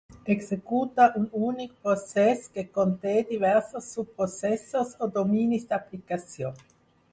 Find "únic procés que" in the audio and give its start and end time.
1.49-2.65